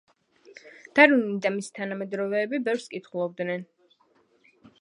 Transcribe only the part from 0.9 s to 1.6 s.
დარვინი და